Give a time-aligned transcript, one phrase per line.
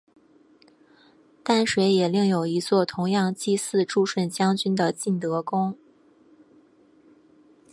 [1.43, 5.77] 淡水也另有一座同样祭祀助顺将军的晋德宫。